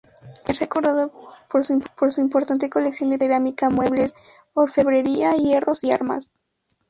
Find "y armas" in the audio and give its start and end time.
5.83-6.31